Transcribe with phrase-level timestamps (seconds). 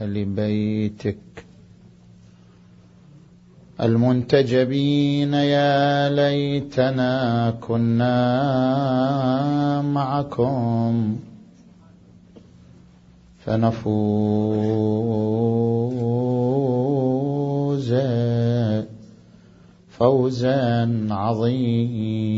[0.00, 1.16] أهل بيتك.
[3.80, 8.22] المنتجبين يا ليتنا كنا
[9.82, 11.16] معكم.
[13.38, 13.94] فنفوز
[19.90, 22.34] فوزا عظيما.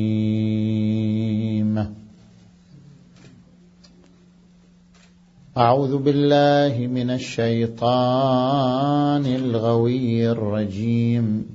[5.56, 7.56] أعوذ بالله من الشيطان
[9.26, 11.46] الغوي الرجيم.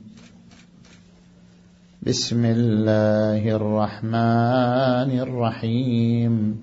[2.02, 6.60] بسم الله الرحمن الرحيم.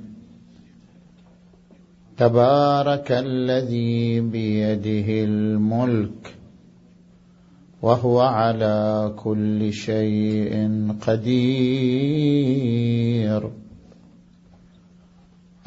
[2.17, 6.35] تبارك الذي بيده الملك
[7.83, 11.29] وهو على كل شيء قدير.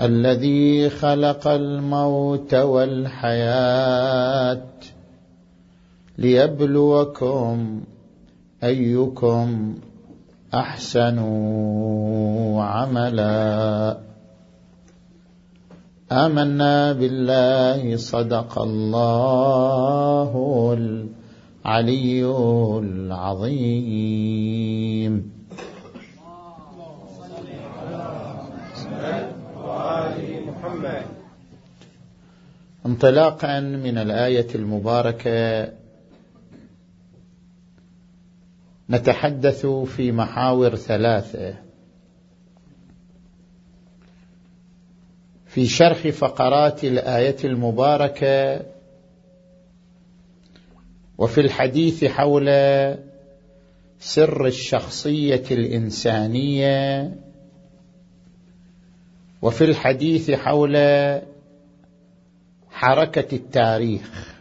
[0.02, 3.82] الذي خلق الموت والحياة
[6.18, 7.82] ليبلوكم
[8.64, 9.76] أيكم
[10.54, 11.20] أحسن
[12.58, 13.98] عملا.
[16.12, 20.32] آمنا بالله صدق الله
[21.66, 22.26] العلي
[22.80, 24.12] العظيم.
[32.86, 35.72] انطلاقا من الآية المباركة
[38.90, 41.56] نتحدث في محاور ثلاثة.
[45.46, 48.62] في شرح فقرات الآية المباركة
[51.18, 52.46] وفي الحديث حول
[54.00, 57.12] سر الشخصية الإنسانية
[59.42, 60.78] وفي الحديث حول
[62.82, 64.36] حركة التاريخ.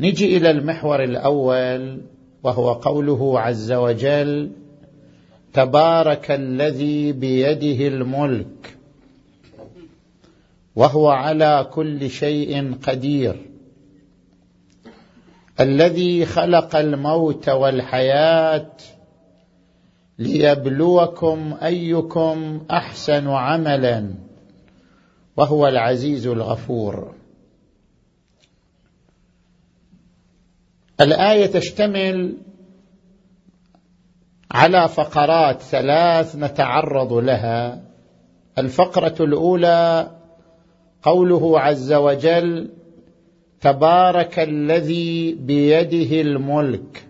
[0.00, 2.00] نجي إلى المحور الأول
[2.42, 4.50] وهو قوله عز وجل
[5.52, 8.76] تبارك الذي بيده الملك
[10.76, 13.46] وهو على كل شيء قدير.
[15.60, 18.70] الذي خلق الموت والحياة
[20.18, 24.27] ليبلوكم أيكم أحسن عملا.
[25.38, 27.14] وهو العزيز الغفور.
[31.00, 32.36] الآية تشتمل
[34.50, 37.82] على فقرات ثلاث نتعرض لها.
[38.58, 40.10] الفقرة الأولى
[41.02, 42.70] قوله عز وجل
[43.60, 47.06] تبارك الذي بيده الملك.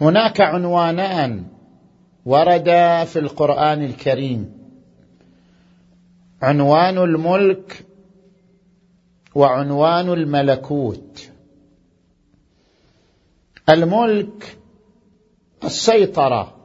[0.00, 1.44] هناك عنوانان
[2.26, 4.57] وردا في القرآن الكريم.
[6.42, 7.86] عنوان الملك
[9.34, 11.30] وعنوان الملكوت.
[13.68, 14.58] الملك
[15.64, 16.56] السيطرة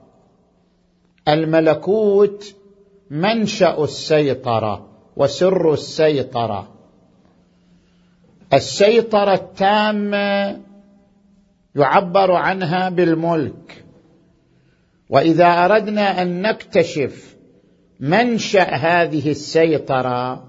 [1.28, 2.56] الملكوت
[3.09, 6.73] منشأ السيطرة وسر السيطرة.
[8.53, 10.62] السيطرة التامة
[11.75, 13.85] يعبر عنها بالملك.
[15.09, 17.35] وإذا أردنا أن نكتشف
[18.03, 20.44] منشأ هذه السيطرة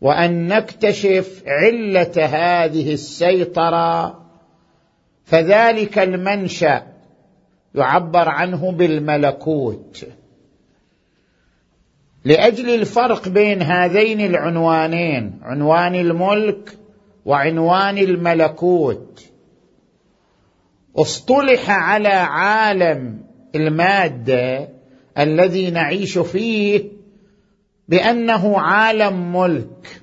[0.00, 4.20] وأن نكتشف علة هذه السيطرة
[5.24, 6.82] فذلك المنشأ
[7.74, 10.06] يعبر عنه بالملكوت.
[12.24, 16.78] لأجل الفرق بين هذين العنوانين عنوان الملك
[17.24, 19.24] وعنوان الملكوت
[20.96, 23.20] اصطلح على عالم
[23.54, 24.68] المادة
[25.18, 26.84] الذي نعيش فيه
[27.88, 30.02] بأنه عالم ملك.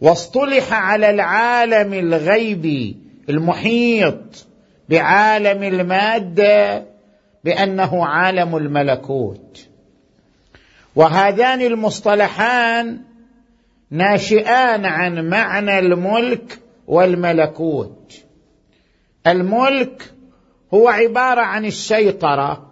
[0.00, 2.96] واصطلح على العالم الغيبي
[3.28, 4.46] المحيط
[4.88, 6.84] بعالم المادة
[7.44, 9.68] بأنه عالم الملكوت.
[10.96, 13.00] وهذان المصطلحان
[13.90, 18.24] ناشئان عن معنى الملك والملكوت.
[19.26, 20.12] الملك
[20.74, 22.69] هو عبارة عن السيطره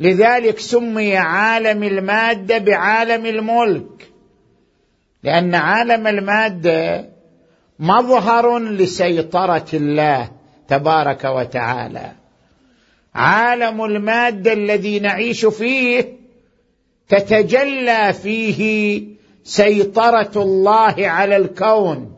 [0.00, 4.10] لذلك سمي عالم المادة بعالم الملك.
[5.22, 7.08] لأن عالم المادة
[7.78, 10.30] مظهر لسيطرة الله
[10.68, 12.12] تبارك وتعالى.
[13.14, 16.16] عالم المادة الذي نعيش فيه
[17.08, 19.02] تتجلى فيه
[19.44, 22.12] سيطرة الله على الكون.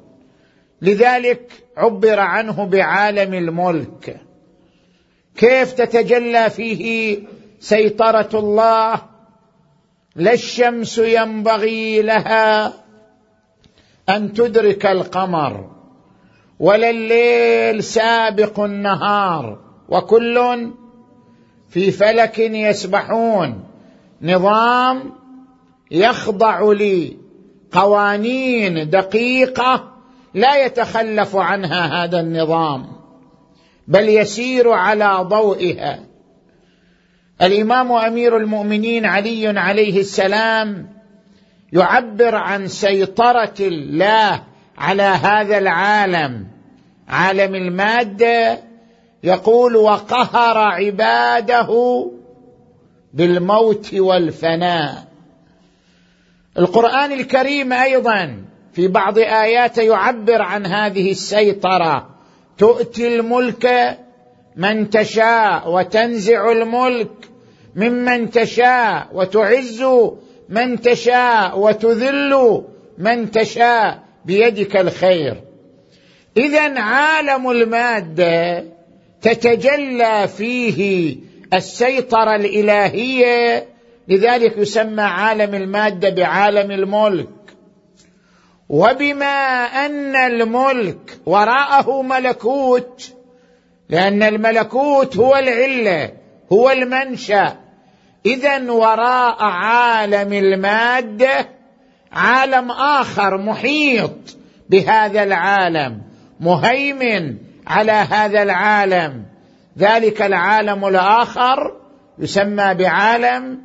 [0.82, 4.20] لذلك عبر عنه بعالم الملك.
[5.36, 7.18] كيف تتجلى فيه
[7.62, 9.02] سيطرة الله
[10.16, 12.72] لا الشمس ينبغي لها
[14.08, 15.70] أن تدرك القمر
[16.58, 20.70] ولا الليل سابق النهار وكل
[21.68, 23.64] في فلك يسبحون.
[24.22, 25.12] نظام
[25.90, 26.72] يخضع
[27.72, 29.92] لقوانين دقيقة
[30.34, 32.86] لا يتخلف عنها هذا النظام
[33.88, 36.11] بل يسير على ضوئها.
[37.42, 40.88] الإمام أمير المؤمنين علي عليه السلام
[41.72, 44.42] يعبر عن سيطرة الله
[44.78, 46.46] على هذا العالم.
[47.08, 48.58] عالم المادة
[49.22, 51.70] يقول وقهر عباده
[53.14, 55.04] بالموت والفناء.
[56.58, 62.08] القرآن الكريم أيضا في بعض اياته يعبر عن هذه السيطرة.
[62.58, 63.98] تؤتي الملك
[64.56, 67.31] من تشاء وتنزع الملك.
[67.76, 69.84] ممن تشاء وتعز
[70.48, 72.62] من تشاء وتذل
[72.98, 75.40] من تشاء بيدك الخير.
[76.36, 78.64] اذا عالم المادة
[79.22, 81.16] تتجلى فيه
[81.54, 83.66] السيطرة الإلهية
[84.08, 87.28] لذلك يسمى عالم المادة بعالم الملك.
[88.68, 93.12] وبما أن الملك وراءه ملكوت
[93.88, 96.12] لأن الملكوت هو العلة
[96.52, 97.61] هو المنشأ
[98.26, 101.48] اذا وراء عالم المادة
[102.12, 104.36] عالم آخر محيط
[104.70, 106.02] بهذا العالم
[106.40, 107.36] مهيمن
[107.66, 109.24] على هذا العالم.
[109.78, 111.72] ذلك العالم الآخر
[112.18, 113.58] يسمى بعالم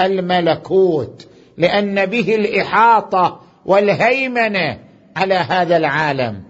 [0.00, 1.28] الملكوت
[1.58, 4.78] لأن به الإحاطة والهيمنة
[5.16, 6.42] على هذا العالم.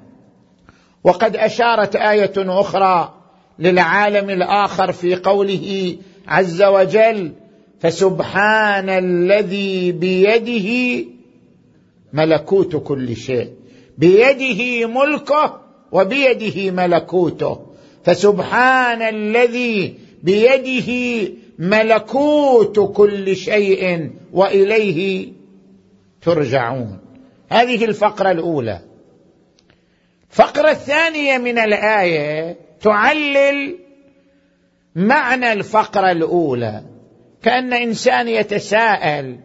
[1.04, 3.14] وقد أشارت آية أخرى
[3.58, 5.96] للعالم الآخر في قوله
[6.28, 7.32] عز وجل
[7.82, 11.04] فسبحان الذي بيده
[12.12, 13.50] ملكوت كل شيء.
[13.98, 15.60] بيده ملكه
[15.92, 17.66] وبيده ملكوته.
[18.04, 25.32] فسبحان الذي بيده ملكوت كل شيء وإليه
[26.22, 26.98] ترجعون.
[27.48, 28.80] هذه الفقرة الأولى.
[30.30, 33.76] الفقرة الثانية من الآية تعلل
[34.96, 36.91] معنى الفقرة الأولى.
[37.42, 39.36] كأن إنسان يتساءل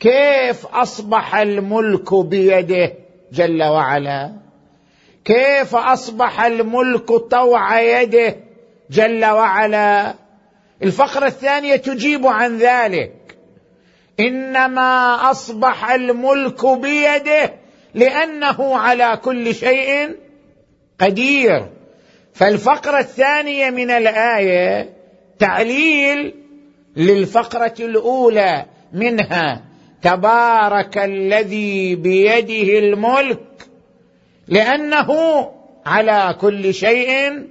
[0.00, 2.92] كيف أصبح الملك بيده
[3.32, 4.32] جل وعلا؟
[5.24, 8.36] كيف أصبح الملك طوع يده
[8.90, 10.14] جل وعلا؟
[10.82, 13.12] الفقرة الثانية تجيب عن ذلك.
[14.20, 17.52] إنما أصبح الملك بيده
[17.94, 20.16] لأنه على كل شيء
[21.00, 21.66] قدير.
[22.34, 24.96] فالفقرة الثانية من الآية
[25.38, 26.45] تعليل
[26.96, 29.62] للفقرة الأولى منها
[30.02, 33.68] تبارك الذي بيده الملك
[34.48, 35.10] لأنه
[35.86, 37.42] على كل شيء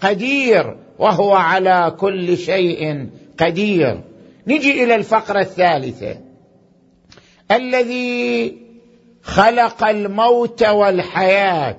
[0.00, 3.08] قدير وهو على كل شيء
[3.40, 4.00] قدير.
[4.46, 6.16] نجي إلى الفقرة الثالثة.
[7.50, 8.58] الذي
[9.22, 11.76] خلق الموت والحياة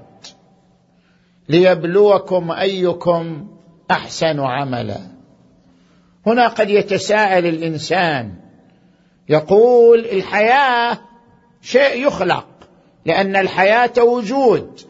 [1.50, 3.48] ليبلوكم أيكم
[3.92, 5.00] أحسن عملا.
[6.26, 8.34] هنا قد يتساءل الإنسان.
[9.30, 10.98] يقول الحياة
[11.62, 12.48] شيء يخلق
[13.06, 14.82] لأن الحياة وجود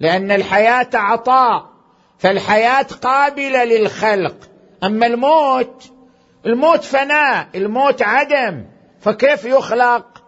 [0.00, 1.70] لأن الحياة عطاء
[2.18, 4.36] فالحياة قابلة للخلق.
[4.84, 5.92] أما الموت
[6.46, 8.64] الموت فناء الموت عدم
[9.00, 10.22] فكيف يخلق؟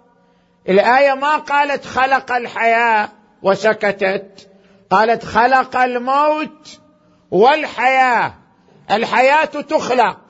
[0.69, 3.09] الآية ما قالت خلق الحياة
[3.43, 4.49] وسكتت
[4.91, 6.81] قالت خلق الموت
[7.31, 8.35] والحياة.
[8.91, 10.30] الحياة تخلق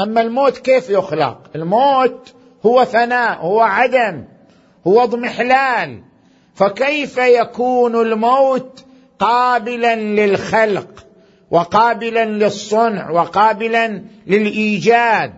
[0.00, 2.34] أما الموت كيف يخلق؟ الموت
[2.66, 4.24] هو فناء هو عدم
[4.86, 6.02] هو اضمحلال.
[6.54, 8.84] فكيف يكون الموت
[9.18, 11.06] قابلا للخلق
[11.50, 15.32] وقابلا للصنع وقابلا للإيجاد؟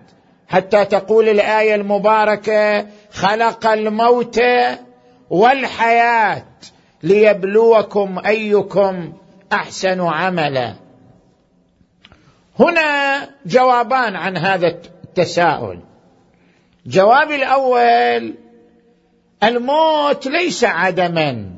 [0.49, 4.41] حتى تقول الآية المباركة خلق الموت
[5.31, 6.45] والحياة
[7.03, 9.13] ليبلوكم أيكم
[9.53, 10.75] أحسن عملا.
[12.61, 15.81] هنا جوابان عن هذا التساؤل.
[16.87, 18.35] الجواب الأول
[19.43, 21.51] الموت ليس عدما.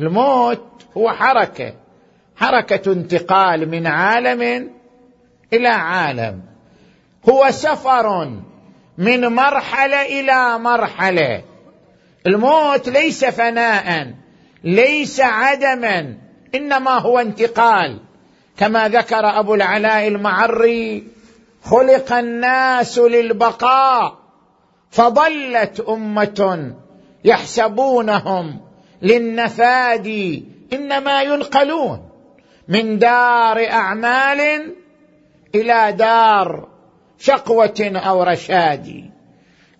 [0.00, 0.64] الموت
[0.96, 1.74] هو حركة.
[2.36, 4.70] حركة انتقال من عالم
[5.52, 6.42] إلى عالم.
[7.30, 8.30] هو سفر
[8.98, 11.42] من مرحلة إلى مرحلة.
[12.26, 14.14] الموت ليس فناء
[14.64, 16.16] ليس عدما
[16.54, 18.00] إنما هو انتقال.
[18.56, 21.04] كما ذكر أبو العلاء المعري
[21.64, 24.18] خلق الناس للبقاء
[24.90, 26.74] فضلت أمة
[27.24, 28.60] يحسبونهم
[29.02, 30.42] للنفاد
[30.72, 32.08] إنما ينقلون
[32.68, 34.72] من دار أعمال
[35.54, 36.68] إلى دار
[37.18, 39.10] شقوة أو رشاد.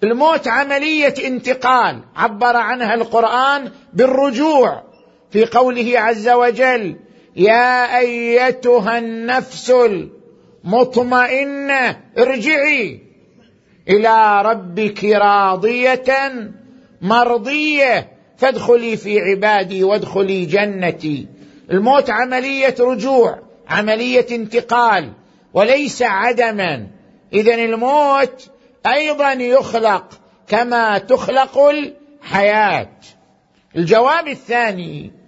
[0.03, 4.83] الموت عملية انتقال عبر عنها القرآن بالرجوع
[5.31, 6.97] في قوله عز وجل
[7.37, 9.73] يا أيتها النفس
[10.65, 13.01] المطمئنة ارجعي
[13.89, 16.05] إلى ربك راضية
[17.03, 18.15] مرضية.
[18.37, 21.27] فادخلي في عبادي وادخلي جنتي.
[21.71, 23.39] الموت عملية رجوع
[23.69, 25.13] عملية انتقال
[25.55, 26.87] وليس عدما.
[27.33, 28.51] اذا الموت
[28.87, 32.91] أيضا يخلق كما تخلق الحياة.
[33.77, 35.24] الجواب الثاني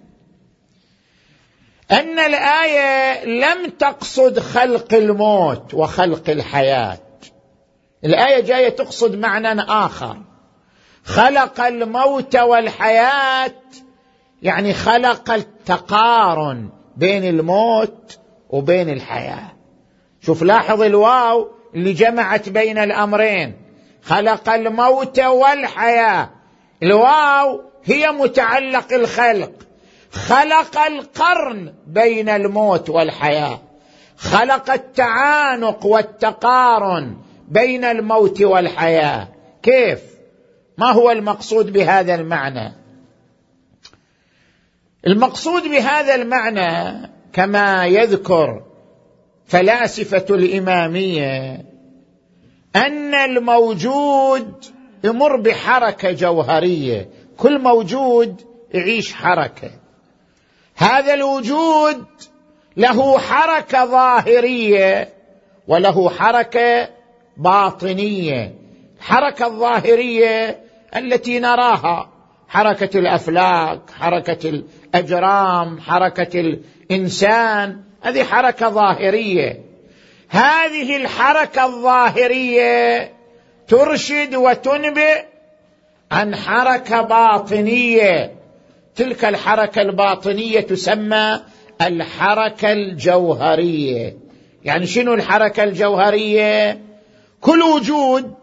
[1.91, 6.97] أن الآية لم تقصد خلق الموت وخلق الحياة.
[8.05, 10.17] الآية جاية تقصد معنى آخر.
[11.03, 13.53] خلق الموت والحياة
[14.41, 19.51] يعني خلق التقارن بين الموت وبين الحياة.
[20.21, 23.61] شوف لاحظ الواو اللي جمعت بين الأمرين.
[24.03, 26.29] خلق الموت والحياة.
[26.83, 29.66] الواو هي متعلق الخلق.
[30.17, 33.59] خلق القرن بين الموت والحياة.
[34.17, 39.27] خلق التعانق والتقارن بين الموت والحياة.
[39.63, 39.99] كيف؟
[40.77, 42.73] ما هو المقصود بهذا المعنى؟
[45.07, 48.63] المقصود بهذا المعنى كما يذكر
[49.45, 51.65] فلاسفة الإمامية
[52.75, 54.65] أن الموجود
[55.03, 57.09] يمر بحركة جوهرية.
[57.37, 58.41] كل موجود
[58.73, 59.86] يعيش حركة.
[60.77, 62.05] هذا الوجود
[62.77, 65.09] له حركة ظاهرية
[65.67, 66.89] وله حركة
[67.37, 68.53] باطنية.
[68.97, 70.59] الحركة الظاهرية
[70.95, 72.09] التي نراها
[72.47, 79.61] حركة الأفلاك حركة الأجرام حركة الإنسان هذه حركة ظاهرية.
[80.29, 83.11] هذه الحركة الظاهرية
[83.67, 85.25] ترشد وتنبئ
[86.11, 88.36] عن حركة باطنية.
[88.97, 91.41] تلك الحركة الباطنية تسمى
[91.81, 94.17] الحركة الجوهرية.
[94.63, 96.81] يعني شنو الحركة الجوهرية؟
[97.41, 98.33] كل وجود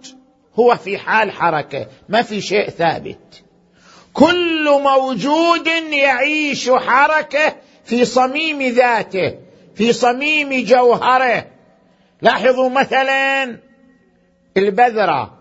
[0.54, 3.44] هو في حال حركة ما في شيء ثابت.
[4.12, 9.38] كل موجود يعيش حركة في صميم ذاته
[9.74, 11.46] في صميم جوهره.
[12.22, 13.58] لاحظوا مثلا
[14.56, 15.38] البذرة.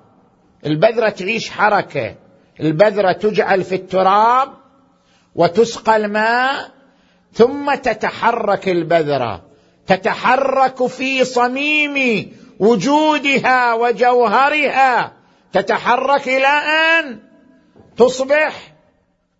[0.65, 2.15] البذرة تعيش حركة.
[2.60, 4.62] البذرة تجعل في التراب
[5.35, 6.71] وتسقى الماء
[7.33, 9.53] ثم تتحرك البذره
[9.87, 12.27] تتحرك في صميم
[12.59, 15.13] وجودها وجوهرها.
[15.53, 17.19] تتحرك إلى أن
[17.97, 18.73] تصبح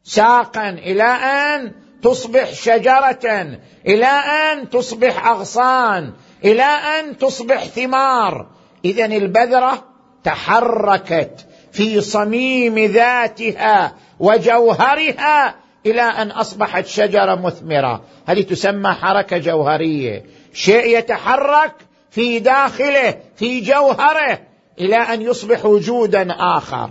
[0.03, 1.71] ساقا إلى أن
[2.01, 3.57] تصبح شجرة
[3.88, 8.47] إلى أن تصبح أغصان إلى أن تصبح ثمار.
[8.85, 9.83] اذا البذرة
[10.23, 18.03] تحركت في صميم ذاتها وجوهرها إلى أن أصبحت شجرة مثمرة.
[18.27, 20.23] هذه تسمى حركة جوهرية.
[20.53, 21.73] شيء يتحرك
[22.09, 24.39] في داخله في جوهره
[24.79, 26.89] إلى أن يصبح وجودا آخر.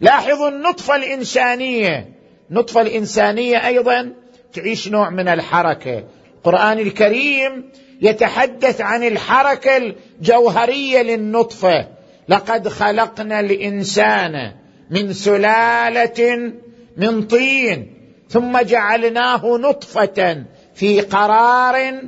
[0.00, 2.08] لاحظوا النطفة الإنسانية.
[2.50, 4.12] النطفة الإنسانية أيضا
[4.52, 6.04] تعيش نوع من الحركة.
[6.36, 7.70] القرآن الكريم
[8.02, 11.88] يتحدث عن الحركة الجوهرية للنطفة.
[12.28, 14.52] لقد خلقنا الإنسان
[14.90, 16.52] من سلالة
[16.96, 17.96] من طين
[18.28, 20.44] ثم جعلناه نطفة
[20.74, 22.00] في قرار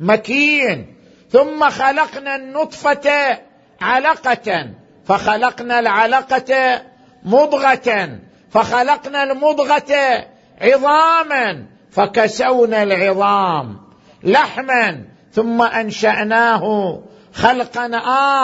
[0.00, 0.94] مكين.
[1.30, 3.38] ثم خلقنا النطفة
[3.80, 4.70] علقة
[5.04, 6.82] فخلقنا العلقة
[7.24, 8.18] مضغة
[8.50, 10.24] فخلقنا المضغة
[10.60, 13.80] عظاما فكسونا العظام
[14.22, 17.90] لحما ثم أنشأناه خلقا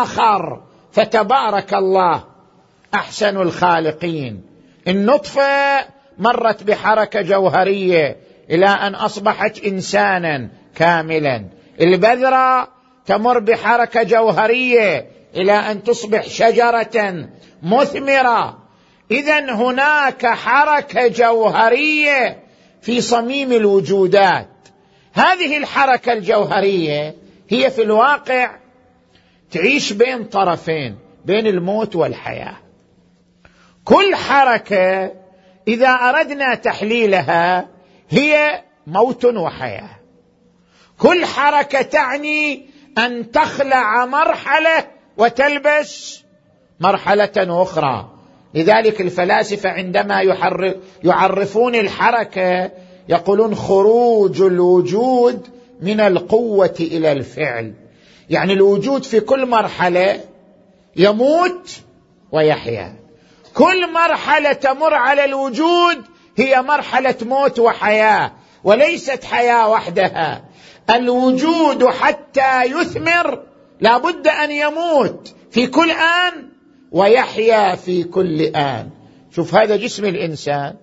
[0.02, 0.62] آخر.
[0.92, 2.24] فتبارك الله
[2.94, 4.49] أحسن الخالقين.
[4.88, 5.84] النطفة
[6.18, 8.16] مرت بحركة جوهرية
[8.50, 11.44] إلى أن أصبحت إنسانا كاملا.
[11.80, 12.68] البذرة
[13.06, 15.06] تمر بحركة جوهرية
[15.36, 17.28] إلى أن تصبح شجرة
[17.62, 18.58] مثمرة.
[19.10, 22.38] اذا هناك حركة جوهرية
[22.82, 24.48] في صميم الوجودات.
[25.12, 27.14] هذه الحركة الجوهرية
[27.48, 28.50] هي في الواقع
[29.50, 32.56] تعيش بين طرفين بين الموت والحياة.
[33.84, 35.12] كل حركة
[35.68, 37.68] إذا أردنا تحليلها
[38.10, 39.90] هي موت وحياة.
[40.98, 42.66] كل حركة تعني
[42.98, 46.22] أن تخلع مرحلة وتلبس
[46.80, 48.10] مرحلة أخرى.
[48.54, 50.22] لذلك الفلاسفة عندما
[51.04, 52.70] يعرفون الحركة
[53.08, 55.48] يقولون خروج الوجود
[55.80, 57.74] من القوة إلى الفعل.
[58.30, 60.20] يعني الوجود في كل مرحلة
[60.96, 61.80] يموت
[62.32, 62.99] ويحيا.
[63.54, 65.98] كل مرحلة تمر على الوجود
[66.36, 68.32] هي مرحلة موت وحياة
[68.64, 70.44] وليست حياة وحدها.
[70.90, 73.42] الوجود حتى يثمر
[73.80, 76.48] لابد أن يموت في كل آن
[76.92, 78.90] ويحيا في كل آن.
[79.36, 80.74] شوف هذا جسم الإنسان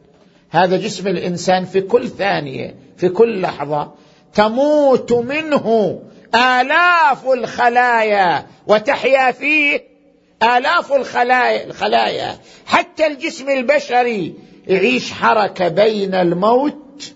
[0.50, 3.92] هذا جسم الإنسان في كل ثانية في كل لحظة
[4.34, 6.00] تموت منه
[6.36, 9.97] آلاف الخلايا وتحيا فيه
[10.44, 12.38] آلاف الخلايا الخلايا.
[12.66, 14.34] حتى الجسم البشري
[14.68, 17.14] يعيش حركة بين الموت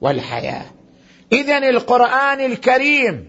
[0.00, 0.64] والحياة.
[1.32, 3.28] اذا القرآن الكريم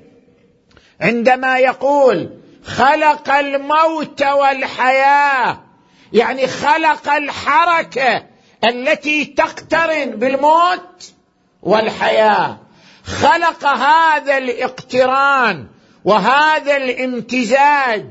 [1.02, 2.30] عندما يقول
[2.64, 5.62] خلق الموت والحياة
[6.14, 8.26] يعني خلق الحركة
[8.64, 11.14] التي تقترن بالموت
[11.62, 12.58] والحياة.
[13.06, 15.68] خلق هذا الاقتران
[16.06, 18.06] وهذا الامتزاج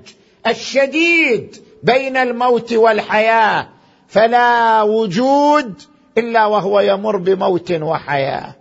[0.47, 3.69] الشديد بين الموت والحياة
[4.09, 5.83] فلا وجود
[6.19, 8.55] إلا وهو يمر بموت وحياة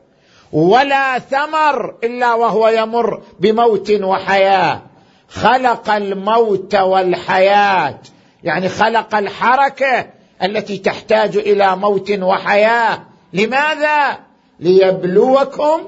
[0.54, 4.82] ولا ثمر إلا وهو يمر بموت وحياة.
[5.30, 8.00] خلق الموت والحياة
[8.44, 10.06] يعني خلق الحركة
[10.44, 13.04] التي تحتاج إلى موت وحياة.
[13.34, 14.20] لماذا؟
[14.60, 15.82] ليبلوكم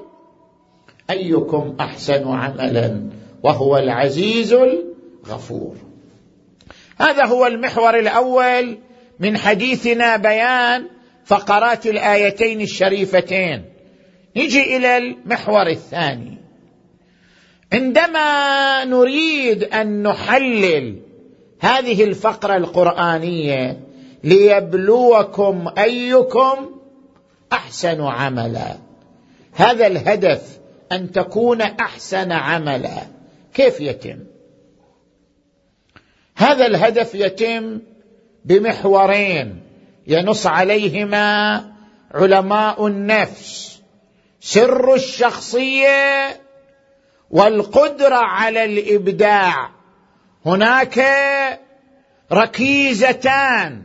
[1.09, 3.09] أيكم أحسن عملا
[3.43, 4.53] وهو العزيز
[5.23, 5.75] الغفور.
[6.97, 8.77] هذا هو المحور الأول
[9.19, 10.85] من حديثنا بيان
[11.25, 13.65] فقرات الآيتين الشريفتين.
[14.37, 16.37] نجي إلى المحور الثاني.
[17.73, 20.99] عندما نريد أن نحلل
[21.59, 23.79] هذه الفقرة القرآنية
[24.23, 26.71] ليبلوكم أيكم
[27.53, 28.77] أحسن عملا.
[29.53, 30.59] هذا الهدف
[30.91, 33.07] أن تكون أحسن عملا.
[33.53, 34.19] كيف يتم؟
[36.35, 37.79] هذا الهدف يتم
[38.45, 39.61] بمحورين.
[40.07, 41.61] ينص عليهما
[42.13, 43.79] علماء النفس.
[44.39, 46.41] سر الشخصية
[47.29, 49.69] والقدرة على الإبداع.
[50.45, 51.05] هناك
[52.31, 53.81] ركيزتان.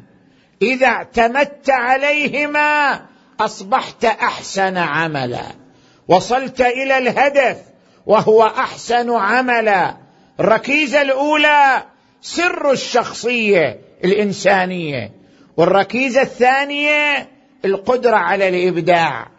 [0.63, 3.01] إذا اعتمدت عليهما
[3.41, 5.47] أصبحت أحسن عملا.
[6.09, 7.57] وصلت إلى الهدف
[8.07, 9.97] وهو أحسن عملا.
[10.41, 11.83] الركيزة الأولى
[12.23, 15.13] سر الشخصية الإنسانية
[15.57, 17.29] والركيزة الثانية
[17.65, 19.31] القدرة على الإبداع.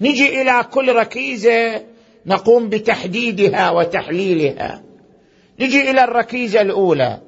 [0.00, 1.82] نجي إلى كل ركيزة
[2.26, 4.82] نقوم بتحديدها وتحليلها.
[5.60, 7.20] نجي إلى الركيزة الأولى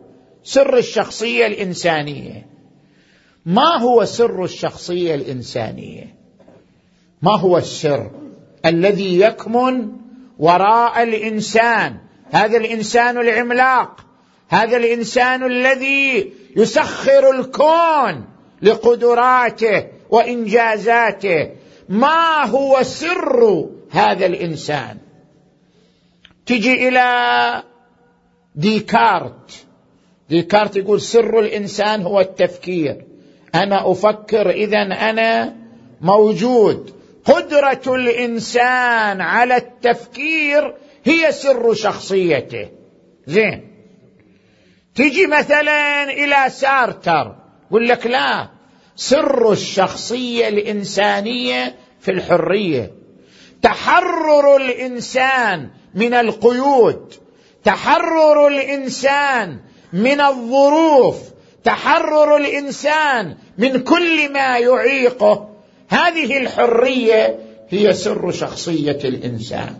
[0.44, 2.46] سر الشخصية الإنسانية.
[3.46, 6.14] ما هو سر الشخصية الإنسانية؟
[7.22, 8.10] ما هو السر
[8.66, 9.88] الذي يكمن
[10.38, 11.96] وراء الإنسان؟
[12.30, 14.11] هذا الإنسان العملاق.
[14.52, 18.24] هذا الإنسان الذي يسخر الكون
[18.62, 21.50] لقدراته وإنجازاته.
[21.88, 24.98] ما هو سر هذا الإنسان؟
[26.46, 27.62] تجي إلى
[28.54, 29.64] ديكارت.
[30.28, 33.04] ديكارت يقول سر الإنسان هو التفكير.
[33.54, 35.56] أنا أفكر إذا أنا
[36.00, 36.94] موجود.
[37.24, 42.68] قدرة الإنسان على التفكير هي سر شخصيته.
[43.26, 43.71] زين.
[44.94, 47.36] تجي مثلا إلى سارتر
[47.70, 48.48] يقول لك لا
[48.96, 52.90] سر الشخصية الإنسانية في الحرية.
[53.62, 57.14] تحرر الإنسان من القيود
[57.64, 59.60] تحرر الإنسان
[59.92, 61.16] من الظروف
[61.64, 65.48] تحرر الإنسان من كل ما يعيقه.
[65.88, 69.76] هذه الحرية هي سر شخصية الإنسان.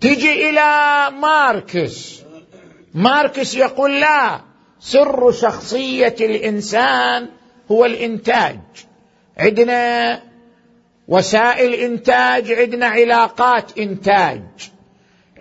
[0.00, 0.70] تجي إلى
[1.20, 2.17] ماركس
[2.98, 4.40] ماركس يقول لا
[4.80, 7.28] سر شخصية الإنسان
[7.70, 8.60] هو الإنتاج.
[9.38, 10.22] عندنا
[11.08, 14.42] وسائل إنتاج عندنا علاقات إنتاج.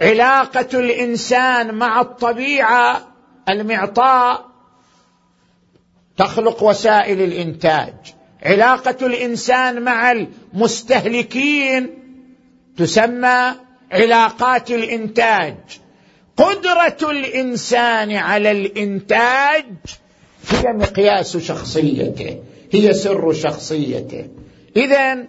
[0.02, 3.08] علاقة الإنسان مع الطبيعة
[3.50, 4.46] المعطاء
[6.18, 7.94] تخلق وسائل الإنتاج.
[8.44, 11.90] علاقة الإنسان مع المستهلكين
[12.78, 13.52] تسمى
[13.92, 15.56] علاقات الإنتاج.
[16.38, 19.66] قدرة الإنسان على الإنتاج
[20.50, 22.40] هي مقياس شخصيته
[22.72, 24.28] هي سر شخصيته.
[24.76, 25.26] اذا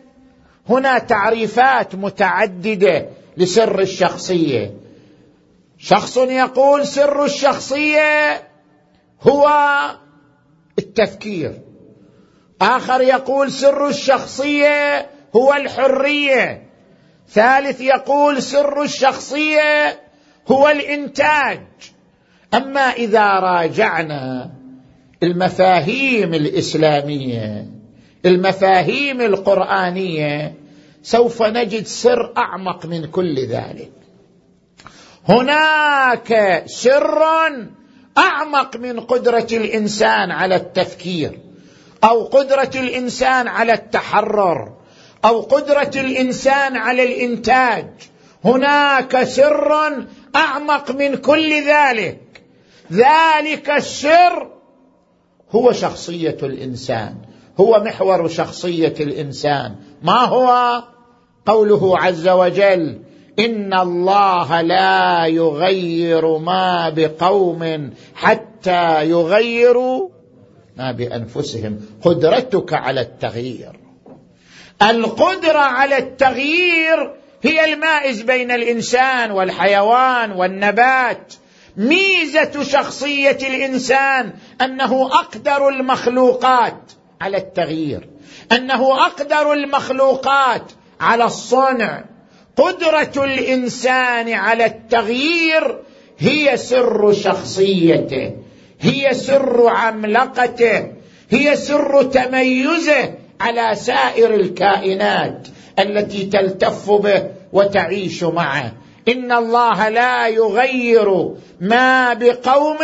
[0.68, 4.74] هنا تعريفات متعددة لسر الشخصية.
[5.78, 8.42] شخص يقول سر الشخصية
[9.22, 9.50] هو
[10.78, 11.52] التفكير.
[12.62, 16.62] آخر يقول سر الشخصية هو الحرية.
[17.28, 20.00] ثالث يقول سر الشخصية
[20.48, 21.60] هو الإنتاج.
[22.54, 24.50] أما إذا راجعنا
[25.22, 27.66] المفاهيم الإسلامية
[28.26, 30.54] المفاهيم القرآنية
[31.02, 33.90] سوف نجد سر أعمق من كل ذلك.
[35.28, 37.22] هناك سر
[38.18, 41.38] أعمق من قدرة الإنسان على التفكير
[42.04, 44.72] أو قدرة الإنسان على التحرر
[45.24, 47.86] أو قدرة الإنسان على الإنتاج.
[48.44, 50.06] هناك سر
[50.38, 52.42] أعمق من كل ذلك.
[52.92, 54.48] ذلك السر
[55.50, 57.14] هو شخصية الإنسان.
[57.60, 59.76] هو محور شخصية الإنسان.
[60.02, 60.82] ما هو؟
[61.46, 62.98] قوله عز وجل
[63.38, 70.08] إن الله لا يغير ما بقوم حتى يغيروا
[70.76, 71.80] ما بأنفسهم.
[72.02, 73.72] قدرتك على التغيير.
[74.82, 81.34] القدرة على التغيير هي المائز بين الإنسان والحيوان والنبات.
[81.76, 88.08] ميزة شخصية الإنسان أنه أقدر المخلوقات على التغيير
[88.52, 92.04] أنه أقدر المخلوقات على الصنع.
[92.56, 95.78] قدرة الإنسان على التغيير
[96.18, 98.36] هي سر شخصيته
[98.80, 100.92] هي سر عملقته
[101.30, 105.48] هي سر تميزه على سائر الكائنات.
[105.78, 108.72] التي تلتف به وتعيش معه.
[109.08, 112.78] إن الله لا يغير ما بقوم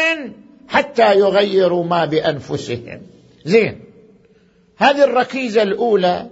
[0.69, 3.01] حتى يغيروا ما بأنفسهم.
[3.45, 3.81] زين.
[4.77, 6.27] هذه الركيزة الأولى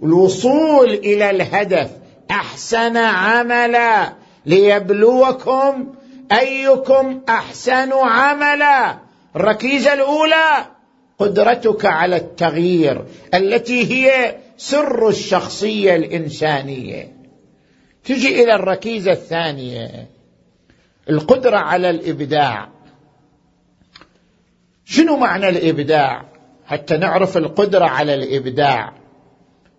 [0.00, 1.90] للوصول إلى الهدف.
[2.30, 4.12] أحسن عملا.
[4.46, 5.94] ليبلوكم
[6.32, 8.98] أيكم أحسن عملا.
[9.36, 10.66] الركيزة الأولى
[11.18, 13.04] قدرتك على التغيير
[13.34, 17.12] التي هي سر الشخصية الإنسانية.
[18.04, 20.08] تجي إلى الركيزة الثانية
[21.10, 22.68] القدرة على الإبداع.
[24.84, 26.24] شنو معنى الإبداع؟
[26.66, 28.92] حتى نعرف القدرة على الإبداع.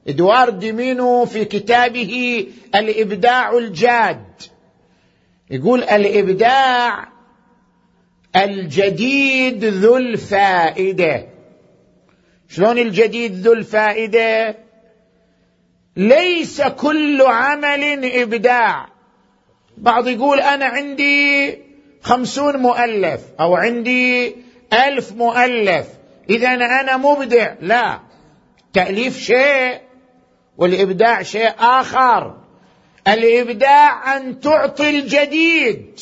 [0.08, 4.26] ادوارد ديمينو في كتابه الإبداع الجاد.
[5.52, 7.10] يقول الإبداع
[8.36, 11.29] الجديد ذو الفائدة.
[12.50, 14.56] شلون الجديد ذو الفائدة؟
[15.96, 18.90] ليس كل عمل إبداع.
[19.78, 21.58] بعض يقول أنا عندي
[22.02, 24.36] خمسون مؤلف أو عندي
[24.74, 25.88] ألف مؤلف.
[26.30, 27.54] إذا أنا مبدع.
[27.62, 28.00] لا.
[28.74, 29.82] تأليف شيء
[30.58, 32.38] والإبداع شيء آخر.
[33.08, 36.00] الإبداع أن تعطي الجديد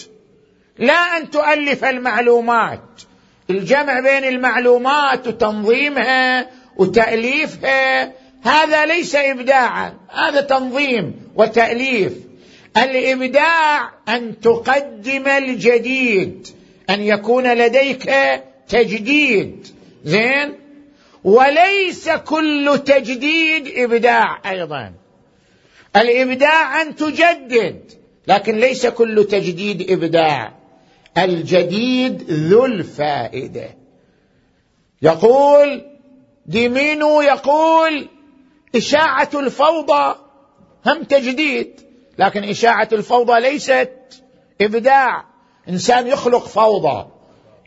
[0.77, 3.01] لا أن تؤلف المعلومات.
[3.49, 8.11] الجمع بين المعلومات وتنظيمها وتأليفها
[8.43, 12.13] هذا ليس ابداعا هذا تنظيم وتأليف.
[12.77, 16.47] الإبداع أن تقدم الجديد
[16.89, 18.11] أن يكون لديك
[18.69, 19.67] تجديد.
[20.05, 20.53] زين؟
[21.23, 24.93] وليس كل تجديد إبداع أيضا.
[25.95, 27.91] الإبداع أن تجدد
[28.27, 30.56] لكن ليس كل تجديد إبداع.
[31.17, 33.69] الجديد ذو الفائدة.
[35.01, 35.85] يقول
[36.45, 38.07] ديمينو يقول
[38.75, 40.15] إشاعة الفوضى
[40.85, 41.81] هم تجديد
[42.17, 44.23] لكن إشاعة الفوضى ليست
[44.61, 45.25] إبداع.
[45.69, 47.07] إنسان يخلق فوضى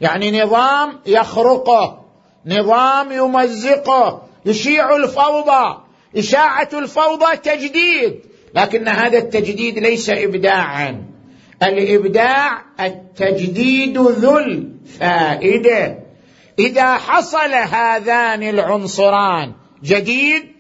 [0.01, 2.05] يعني نظام يخرقه
[2.47, 5.79] نظام يمزقه يشيع الفوضى.
[6.17, 8.21] إشاعة الفوضى تجديد
[8.55, 11.20] لكن هذا التجديد ليس ابداعا.
[11.63, 15.99] الإبداع التجديد ذو الفائده
[16.59, 20.53] إذا حصل هذان العنصران جديد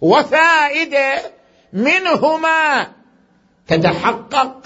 [0.00, 1.22] وفائدة
[1.72, 2.86] منهما
[3.66, 4.62] تتحقق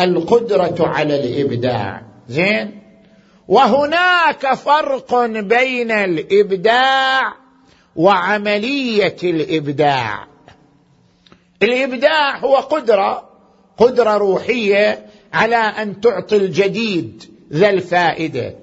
[0.00, 2.02] القدرة على الإبداع.
[2.28, 2.82] زين؟
[3.48, 7.32] وهناك فرق بين الإبداع
[7.96, 10.26] وعملية الإبداع.
[11.62, 13.25] الإبداع هو قدرة
[13.78, 18.54] قدرة روحية على أن تعطي الجديد ذا الفائدة.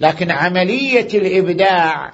[0.00, 2.12] لكن عملية الإبداع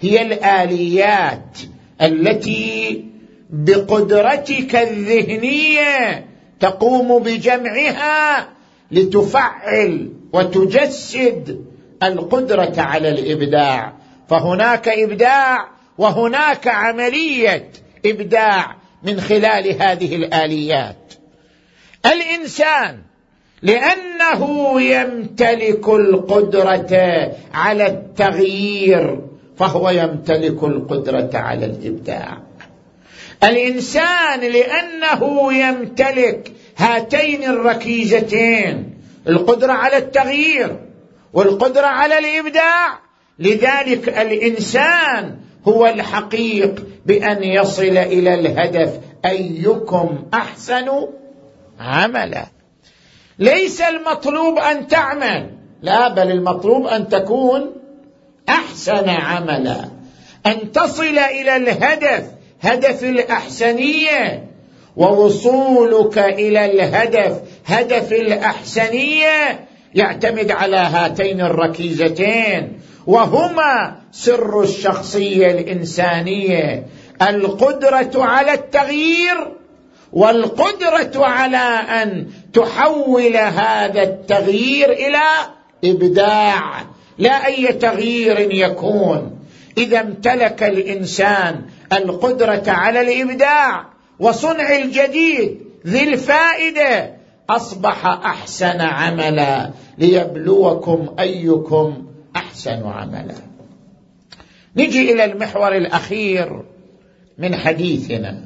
[0.00, 1.58] هي الآليات
[2.02, 3.04] التي
[3.50, 6.26] بقدرتك الذهنية
[6.60, 8.48] تقوم بجمعها
[8.90, 11.64] لتفعل وتجسد
[12.02, 13.92] القدرة على الإبداع.
[14.28, 17.70] فهناك إبداع وهناك عملية
[18.06, 21.15] إبداع من خلال هذه الآليات.
[22.06, 22.98] الإنسان
[23.62, 26.92] لأنه يمتلك القدرة
[27.54, 29.20] على التغيير
[29.58, 32.38] فهو يمتلك القدرة على الإبداع.
[33.44, 38.94] الإنسان لأنه يمتلك هاتين الركيزتين
[39.28, 40.76] القدرة على التغيير
[41.32, 42.98] والقدرة على الإبداع.
[43.38, 45.36] لذلك الإنسان
[45.68, 50.88] هو الحقيق بأن يصل إلى الهدف أيكم أحسن؟
[51.80, 52.46] عملا.
[53.38, 55.50] ليس المطلوب أن تعمل.
[55.82, 57.72] لا بل المطلوب أن تكون
[58.48, 59.88] أحسن عملا.
[60.46, 62.24] أن تصل إلى الهدف
[62.62, 64.50] هدف الأحسنية.
[64.96, 72.80] ووصولك إلى الهدف هدف الأحسنية يعتمد على هاتين الركيزتين.
[73.06, 76.86] وهما سر الشخصية الإنسانية.
[77.22, 79.55] القدرة على التغيير
[80.12, 81.56] والقدرة على
[82.02, 85.22] أن تحول هذا التغيير إلى
[85.84, 86.84] إبداع
[87.18, 89.38] لا أي تغيير يكون.
[89.78, 93.84] إذا امتلك الإنسان القدرة على الإبداع
[94.18, 97.16] وصنع الجديد ذي الفائدة
[97.50, 99.70] أصبح أحسن عملا.
[99.98, 103.34] ليبلوكم أيكم أحسن عملا.
[104.76, 106.62] نجي إلى المحور الأخير
[107.38, 108.45] من حديثنا.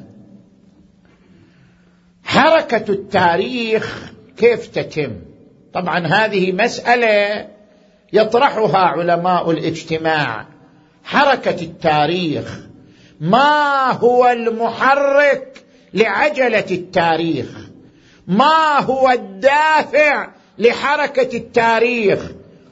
[2.31, 5.11] حركة التاريخ كيف تتم؟
[5.73, 7.47] طبعا هذه مسألة
[8.13, 10.45] يطرحها علماء الاجتماع.
[11.03, 12.59] حركة التاريخ
[13.21, 15.63] ما هو المحرك
[15.93, 17.47] لعجلة التاريخ؟
[18.27, 22.19] ما هو الدافع لحركة التاريخ؟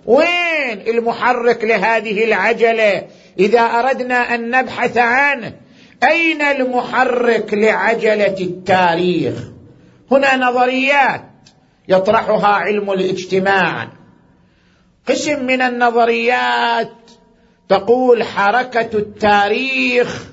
[0.06, 3.08] وين المحرك لهذه العجلة؟
[3.40, 5.54] إذا أردنا أن نبحث عنه
[6.04, 9.34] أين المحرك لعجلة التاريخ؟
[10.12, 11.26] هنا نظريات
[11.88, 13.90] يطرحها علم الاجتماع.
[15.08, 16.94] قسم من النظريات
[17.70, 20.26] تقول حركة التاريخ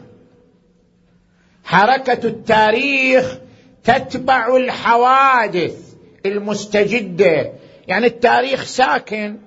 [1.64, 3.38] حركة التاريخ
[3.85, 5.94] تتبع الحوادث
[6.26, 7.52] المستجدة.
[7.88, 9.38] يعني التاريخ ساكن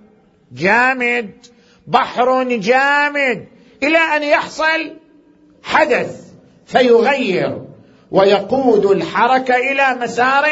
[0.51, 1.31] جامد
[1.87, 3.47] بحر جامد.
[3.83, 4.98] إلى أن يحصل
[5.63, 6.29] حدث
[6.65, 7.61] فيغير
[8.11, 10.45] ويقود الحركة إلى مسار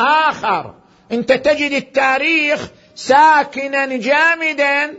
[0.00, 0.74] آخر.
[1.12, 4.94] أنت تجد التاريخ ساكنا جامدا.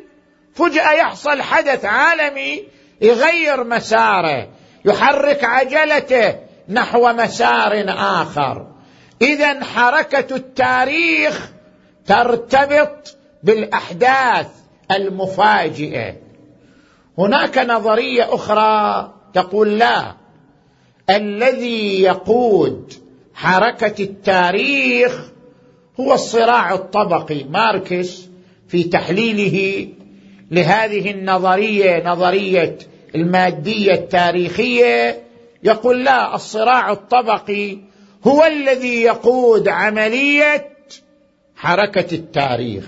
[0.56, 2.64] فجأة يحصل حدث عالمي
[3.02, 4.50] يغير مساره
[4.86, 6.36] يحرك عجلته
[6.70, 8.68] نحو مسار آخر.
[9.22, 11.52] إذا حركة التاريخ
[12.08, 14.48] ترتبط بالأحداث
[14.92, 16.16] المفاجئة.
[17.18, 20.16] هناك نظرية أخرى تقول لا.
[21.10, 22.94] الذي يقود
[23.34, 25.32] حركة التاريخ
[26.00, 27.44] هو الصراع الطبقي.
[27.44, 28.30] ماركس
[28.68, 29.88] في تحليله
[30.52, 32.78] لهذه النظرية نظرية
[33.16, 35.24] المادية التاريخية
[35.64, 37.78] يقول لا الصراع الطبقي
[38.28, 40.70] هو الذي يقود عملية
[41.56, 42.86] حركة التاريخ.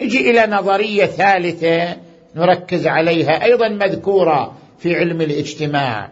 [0.00, 1.96] نجي إلى نظرية ثالثة
[2.36, 4.56] نركز عليها أيضا مذكورة.
[4.84, 6.10] في علم الاجتماع.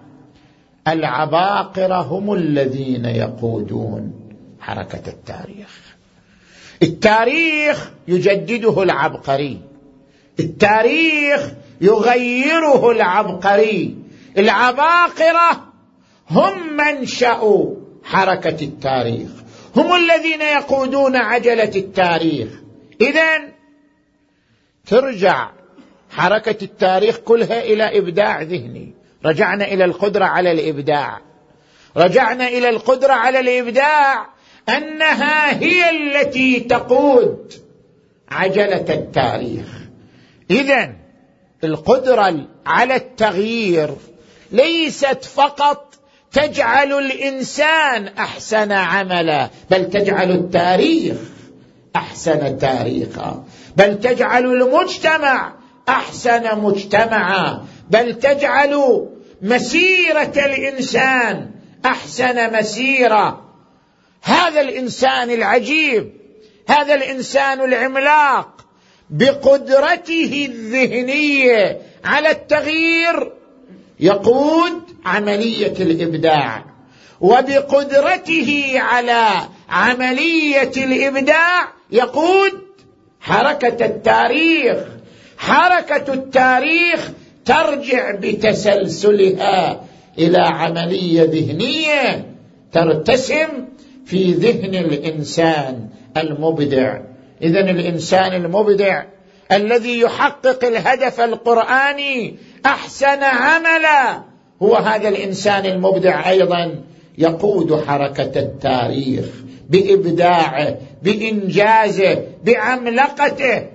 [0.89, 4.13] العباقرة هم الذين يقودون
[4.61, 5.81] حركة التاريخ.
[6.83, 9.61] التاريخ يجدده العبقري.
[10.41, 13.97] التاريخ يغيره العبقري.
[14.39, 15.73] العباقرة
[16.31, 19.31] هم منشا حركة التاريخ.
[19.77, 22.49] هم الذين يقودون عجلة التاريخ.
[23.01, 23.39] اذا
[24.87, 25.51] ترجع
[26.13, 28.95] حركة التاريخ كلها إلى إبداع ذهني.
[29.25, 31.21] رجعنا إلى القدرة على الإبداع.
[31.97, 34.27] رجعنا إلى القدرة على الإبداع.
[34.69, 37.53] أنها هي التي تقود
[38.31, 39.67] عجلة التاريخ.
[40.51, 40.93] اذا
[41.65, 43.91] القدرة على التغيير
[44.53, 45.95] ليست فقط
[46.33, 51.17] تجعل الإنسان أحسن عملا بل تجعل التاريخ
[51.97, 53.45] أحسن تاريخا.
[53.77, 59.07] بل تجعل المجتمع أحسن مجتمعا بل تجعل
[59.43, 61.51] مسيرة الإنسان
[61.85, 63.53] أحسن مسيرة.
[64.23, 66.13] هذا الإنسان العجيب
[66.69, 68.67] هذا الإنسان العملاق
[69.11, 73.33] بقدرته الذهنية على التغيير
[74.01, 76.65] يقود عملية الإبداع
[77.21, 79.29] وبقدرته على
[79.69, 82.53] عملية الإبداع يقود
[83.21, 84.77] حركة التاريخ.
[85.47, 87.11] حركة التاريخ
[87.45, 89.81] ترجع بتسلسلها
[90.19, 92.27] إلى عملية ذهنية
[92.73, 93.49] ترتسم
[94.07, 97.01] في ذهن الإنسان المبدع.
[97.43, 99.05] اذا الإنسان المبدع
[99.53, 104.23] الذي يحقق الهدف القرآني أحسن عملا
[104.63, 106.83] هو هذا الإنسان المبدع أيضا.
[107.19, 109.25] يقود حركة التاريخ
[109.69, 113.72] بإبداعه بإنجازه بعملقته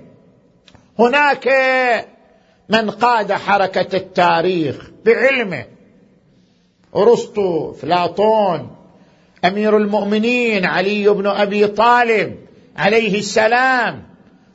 [0.98, 1.48] هناك
[2.68, 5.64] من قاد حركة التاريخ بعلمه.
[6.96, 8.76] أرسطو افلاطون
[9.44, 12.36] أمير المؤمنين علي بن أبي طالب
[12.76, 14.02] عليه السلام.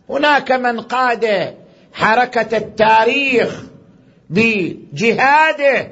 [0.09, 1.55] هناك من قاد
[1.93, 3.63] حركة التاريخ
[4.29, 5.91] بجهاده.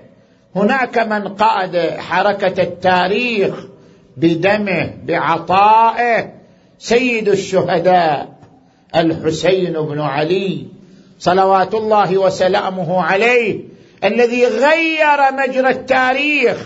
[0.56, 3.56] هناك من قاد حركة التاريخ
[4.18, 6.34] بدمه بعطائه.
[6.80, 8.40] سيد الشهداء
[8.95, 10.67] الحسين بن علي
[11.19, 13.60] صلوات الله وسلامه عليه
[14.04, 16.58] الذي غير مجرى التاريخ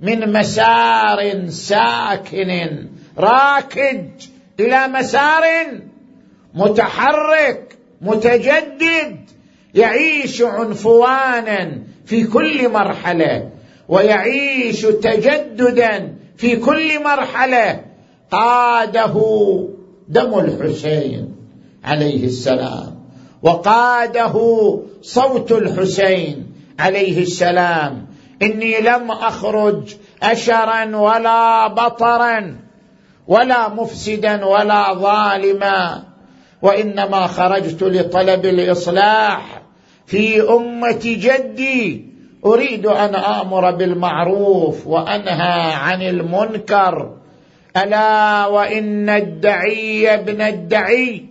[0.00, 4.10] من مسار ساكن راكد
[4.60, 5.44] إلى مسار
[6.54, 9.16] متحرك متجدد
[9.74, 13.50] يعيش عنفوانا في كل مرحلة
[13.88, 17.80] ويعيش تجددا في كل مرحلة
[18.30, 19.14] قاده
[20.08, 21.29] دم الحسين.
[21.84, 23.00] عليه السلام.
[23.42, 24.34] وقاده
[25.02, 28.06] صوت الحسين عليه السلام.
[28.42, 32.56] إني لم أخرج اشرا ولا بطرا
[33.28, 36.02] ولا مفسدا ولا ظالما.
[36.62, 39.62] وإنما خرجت لطلب الإصلاح
[40.06, 42.10] في أمة جدي.
[42.46, 47.16] أريد أن آمر بالمعروف وأنهى عن المنكر.
[47.76, 51.29] ألا وإن الدعي ابن الدعي.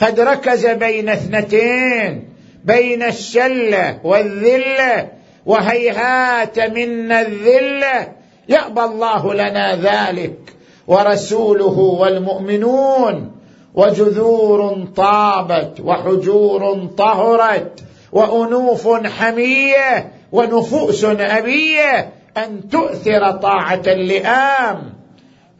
[0.00, 2.28] قد ركز بين اثنتين
[2.64, 5.08] بين الشله والذله
[5.46, 8.08] وهيهات منا الذله
[8.48, 10.38] يأبى الله لنا ذلك
[10.86, 13.32] ورسوله والمؤمنون.
[13.74, 24.92] وجذور طابت وحجور طهرت وأنوف حمية ونفوس أبية أن تؤثر طاعة اللئام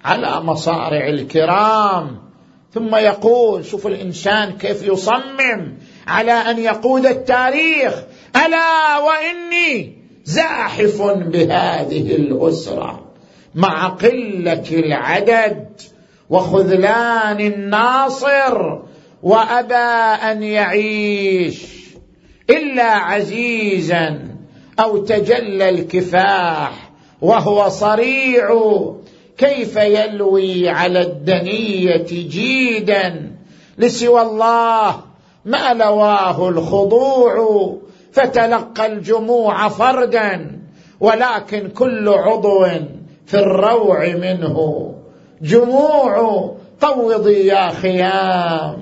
[0.04, 2.27] على مصارع الكرام.
[2.74, 7.94] ثم يقول شوف الإنسان كيف يصمم على أن يقود التاريخ.
[8.36, 13.08] ألا وإني زاحف بهذه الأسرة
[13.54, 15.66] مع قلة العدد
[16.30, 18.78] وخذلان الناصر
[19.22, 19.74] وأبى
[20.32, 21.64] أن يعيش
[22.50, 24.28] إلا عزيزا
[24.80, 28.50] أو تجلى الكفاح وهو صريع
[29.38, 33.32] كيف يلوي على الدنية جيدا
[33.78, 35.00] لسوى الله
[35.44, 37.34] ما لواه الخضوع
[38.12, 40.58] فتلقى الجموع فردا
[41.00, 42.66] ولكن كل عضو
[43.26, 44.88] في الروع منه
[45.42, 48.78] جموع قوضي يا خيام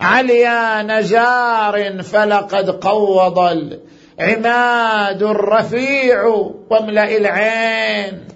[0.00, 3.38] عليا نزار فلقد قوض
[4.18, 6.24] العماد الرفيع
[6.70, 8.29] واملأ العين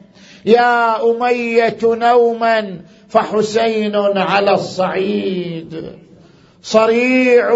[0.45, 5.85] يا أمية نوما فحسين على الصعيد.
[6.63, 7.51] صريع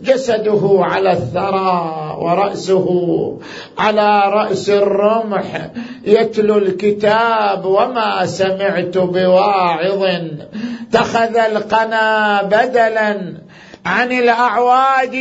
[0.00, 2.88] جسده على الثرى ورأسه
[3.78, 5.70] على رأس الرمح
[6.04, 10.04] يتلو الكتاب وما سمعت بواعظ.
[10.88, 13.34] اتخذ القنا بدلا
[13.86, 15.16] عن الاعواد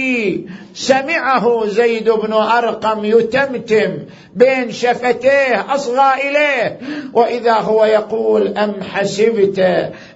[0.74, 3.98] سمعه زيد بن أرقم يتمتم
[4.40, 6.80] بين شفتيه أصغى إليه.
[7.14, 9.60] وإذا هو يقول أم حسبت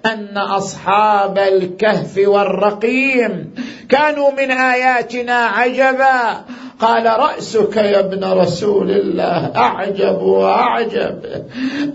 [0.06, 3.56] أن أصحاب الكهف والرقيم
[3.90, 6.44] كانوا من آياتنا عجبا؟
[6.80, 11.20] قال رأسك يا ابن رسول الله أعجب وأعجب.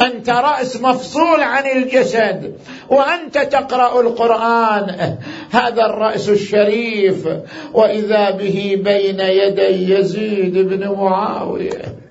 [0.02, 2.54] أنت رأس مفصول عن الجسد
[2.88, 5.16] وأنت تقرأ القرآن.
[5.50, 7.28] هذا الرأس الشريف.
[7.74, 12.08] وإذا به بين يدي يزيد بن معاوية.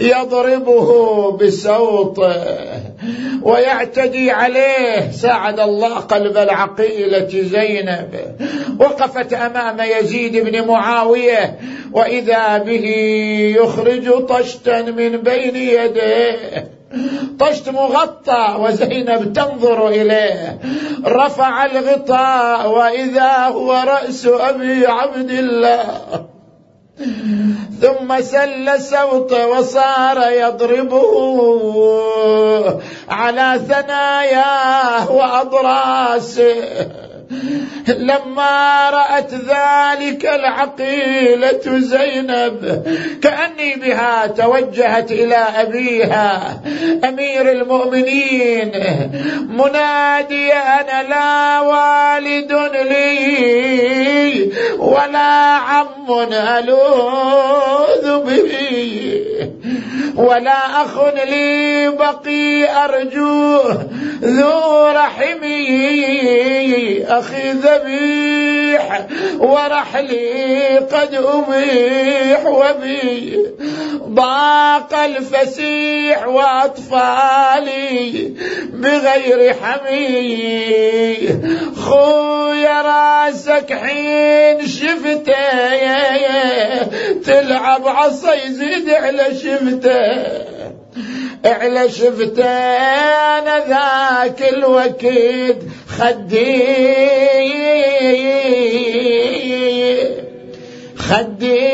[0.00, 2.46] يضربه بسوطه
[3.42, 5.10] ويعتدي عليه.
[5.10, 8.36] ساعد الله قلب العقيلة زينب.
[8.80, 11.58] وقفت أمام يزيد بن معاوية
[11.92, 12.86] وإذا به
[13.56, 16.70] يخرج طشتا من بين يديه.
[17.38, 20.58] طشت مغطى وزينب تنظر إليه.
[21.06, 25.86] رفع الغطاء وإذا هو رأس أبي عبد الله.
[27.80, 31.10] ثم سل سوطه وصار يضربه
[33.08, 36.54] على ثناياه وأضراسه.
[37.88, 42.84] لما رأت ذلك العقيلة زينب
[43.22, 46.60] كأني بها توجهت إلى أبيها
[47.04, 48.72] أمير المؤمنين.
[49.48, 58.50] منادي أنا لا والد لي ولا عم ألوذ به
[60.16, 60.94] ولا أخ
[61.26, 63.88] لي بقي أرجوه
[64.22, 66.59] ذو رحمي.
[67.04, 69.06] أخي ذبيح
[69.38, 73.38] ورحلي قد أميح وبي
[74.08, 78.34] ضاق الفسيح وأطفالي
[78.72, 81.28] بغير حمي.
[81.76, 85.40] خويا راسك حين شفته
[87.24, 90.50] تلعب عصا يزيد على شفته.
[91.44, 95.56] على شفته أنا ذاك الوقت
[95.98, 96.62] خدي
[100.96, 101.70] خدي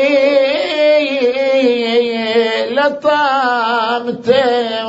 [3.67, 4.87] لطامته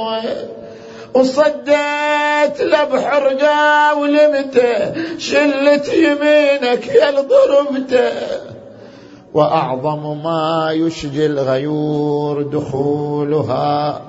[1.15, 8.13] وصديت لبحرقه ولمته شلت يمينك يا ضربته
[9.35, 14.03] وأعظم ما يشجي الغيور دخولها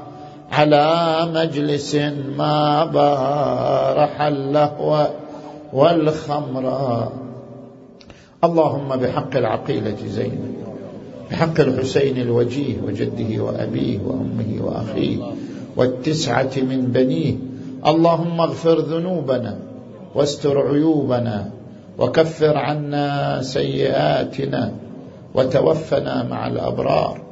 [0.52, 1.96] على مجلس
[2.38, 5.08] ما بارح اللهو
[5.74, 6.66] والخمر.
[8.44, 10.56] اللهم بحق العقيله زينب
[11.32, 15.18] بحق الحسين الوجيه وجده وأبيه وأمه وأخيه
[15.78, 17.36] والتسعة من بنيه.
[17.88, 19.58] اللهم اغفر ذنوبنا
[20.16, 21.50] واستر عيوبنا
[22.00, 24.72] وكفر عنا سيئاتنا
[25.36, 27.29] وتوفنا مع الأبرار.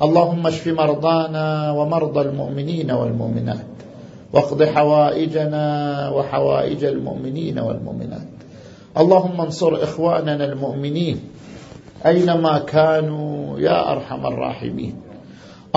[0.00, 3.66] اللهم اشف مرضانا ومرضى المؤمنين والمؤمنات
[4.32, 5.66] واقض حوائجنا
[6.08, 8.28] وحوائج المؤمنين والمؤمنات.
[8.98, 11.20] اللهم انصر إخواننا المؤمنين
[12.06, 14.94] أينما كانوا يا أرحم الراحمين.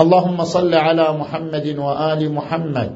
[0.00, 2.92] اللهم صل على محمد وآل محمد.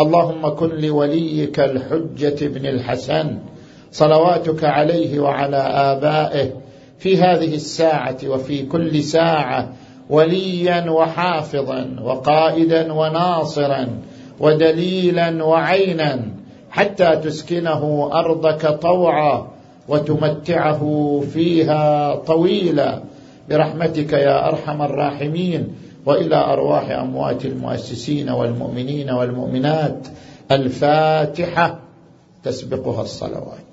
[0.00, 3.38] اللهم كن لوليك الحجة بن الحسن.
[3.92, 6.50] صلواتك عليه وعلى آبائه
[6.98, 9.72] في هذه الساعة وفي كل ساعة
[10.10, 13.88] وليا وحافظا وقائدا وناصرا
[14.40, 16.22] ودليلا وعينا
[16.70, 19.46] حتى تسكنه أرضك طوعا
[19.88, 23.02] وتمتعه فيها طويلا.
[23.50, 25.74] برحمتك يا أرحم الراحمين.
[26.06, 30.08] وإلى أرواح أموات المؤسسين والمؤمنين والمؤمنات
[30.50, 31.78] الفاتحة
[32.44, 33.67] تسبقها الصلوات.